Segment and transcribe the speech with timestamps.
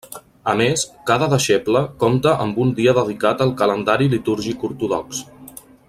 [0.51, 5.23] A més, cada deixeble compta amb un dia dedicat al calendari litúrgic ortodox.